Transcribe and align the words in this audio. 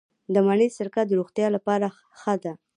د 0.33 0.35
مڼې 0.47 0.67
سرکه 0.77 1.01
د 1.05 1.11
روغتیا 1.19 1.47
لپاره 1.55 1.87
ښه 2.19 2.35
ده. 2.43 2.53